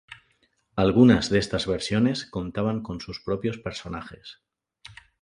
Algunas 0.75 1.29
de 1.29 1.37
estas 1.37 1.67
versiones 1.67 2.25
contaban 2.25 2.81
con 2.81 3.01
sus 3.01 3.19
propios 3.21 3.59
personajes. 3.59 4.41